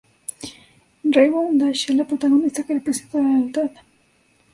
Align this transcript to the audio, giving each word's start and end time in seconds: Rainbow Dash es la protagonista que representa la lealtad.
Rainbow 1.15 1.51
Dash 1.59 1.91
es 1.91 1.95
la 1.95 2.07
protagonista 2.07 2.63
que 2.63 2.73
representa 2.73 3.21
la 3.21 3.37
lealtad. 3.37 3.71